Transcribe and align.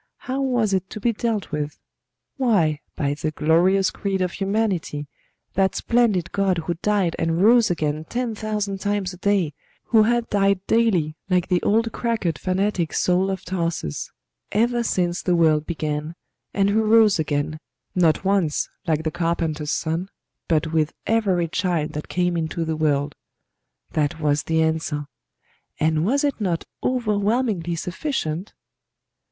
How 0.17 0.41
was 0.41 0.73
it 0.73 0.89
to 0.89 0.99
be 0.99 1.13
dealt 1.13 1.51
with? 1.51 1.77
Why, 2.37 2.79
by 2.95 3.13
the 3.13 3.29
glorious 3.29 3.91
creed 3.91 4.19
of 4.23 4.31
Humanity 4.31 5.05
that 5.53 5.75
splendid 5.75 6.31
God 6.31 6.57
who 6.65 6.73
died 6.81 7.15
and 7.19 7.39
rose 7.43 7.69
again 7.69 8.05
ten 8.05 8.33
thousand 8.33 8.79
times 8.79 9.13
a 9.13 9.17
day, 9.17 9.53
who 9.89 10.01
had 10.01 10.27
died 10.31 10.65
daily 10.65 11.17
like 11.29 11.49
the 11.49 11.61
old 11.61 11.91
cracked 11.91 12.39
fanatic 12.39 12.93
Saul 12.95 13.29
of 13.29 13.45
Tarsus, 13.45 14.11
ever 14.51 14.81
since 14.81 15.21
the 15.21 15.35
world 15.35 15.67
began, 15.67 16.15
and 16.51 16.71
who 16.71 16.81
rose 16.83 17.19
again, 17.19 17.59
not 17.93 18.25
once 18.25 18.67
like 18.87 19.03
the 19.03 19.11
Carpenter's 19.11 19.71
Son, 19.71 20.09
but 20.47 20.73
with 20.73 20.93
every 21.05 21.47
child 21.47 21.93
that 21.93 22.09
came 22.09 22.35
into 22.35 22.65
the 22.65 22.75
world. 22.75 23.13
That 23.91 24.19
was 24.19 24.41
the 24.41 24.63
answer; 24.63 25.05
and 25.79 26.03
was 26.03 26.23
it 26.23 26.41
not 26.41 26.65
overwhelmingly 26.83 27.75
sufficient? 27.75 28.55